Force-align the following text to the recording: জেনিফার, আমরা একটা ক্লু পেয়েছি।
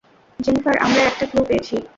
জেনিফার, 0.39 0.75
আমরা 0.77 1.01
একটা 1.01 1.25
ক্লু 1.25 1.41
পেয়েছি। 1.43 1.75